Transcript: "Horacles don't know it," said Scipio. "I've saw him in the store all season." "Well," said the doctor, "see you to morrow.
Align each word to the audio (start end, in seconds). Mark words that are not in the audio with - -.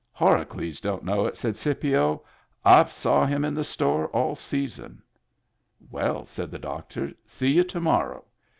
"Horacles 0.13 0.81
don't 0.81 1.03
know 1.03 1.27
it," 1.27 1.37
said 1.37 1.55
Scipio. 1.55 2.23
"I've 2.65 2.91
saw 2.91 3.23
him 3.23 3.45
in 3.45 3.53
the 3.53 3.63
store 3.63 4.07
all 4.07 4.35
season." 4.35 5.03
"Well," 5.91 6.25
said 6.25 6.49
the 6.49 6.57
doctor, 6.57 7.11
"see 7.27 7.51
you 7.51 7.63
to 7.65 7.79
morrow. 7.79 8.25